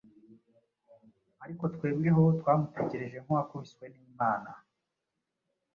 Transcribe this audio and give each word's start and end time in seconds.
ariko 1.43 1.63
twebweho 1.75 2.23
twamutekereje 2.39 3.17
nk’uwakubiswe 3.23 3.83
n’Imana, 3.93 4.51